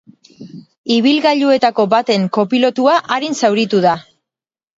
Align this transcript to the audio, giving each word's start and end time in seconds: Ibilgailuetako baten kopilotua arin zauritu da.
Ibilgailuetako 0.95 1.85
baten 1.91 2.25
kopilotua 2.39 2.97
arin 3.19 3.39
zauritu 3.45 3.85
da. 3.87 3.95